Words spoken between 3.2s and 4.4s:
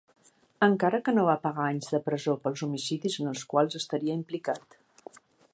en els quals estaria